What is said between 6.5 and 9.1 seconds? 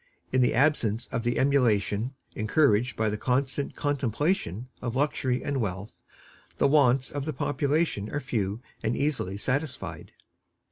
the wants of the population are few and